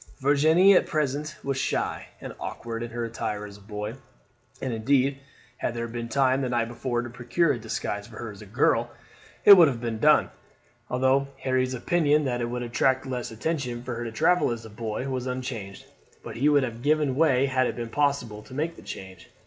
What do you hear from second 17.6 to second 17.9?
it been